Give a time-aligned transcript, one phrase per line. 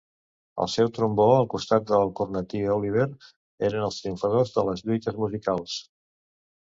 [0.63, 3.05] El seu trombó, al costat del cornetí Oliver,
[3.67, 5.77] eren els triomfadors de les lluites musicals.